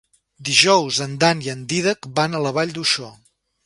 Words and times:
Dijous 0.47 1.01
en 1.07 1.13
Dan 1.25 1.45
i 1.49 1.53
en 1.55 1.63
Dídac 1.75 2.11
van 2.19 2.35
a 2.41 2.45
la 2.47 2.59
Vall 2.61 2.79
d'Uixó. 2.81 3.17